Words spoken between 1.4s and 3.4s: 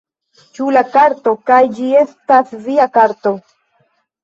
kaj ĝi estas via karto...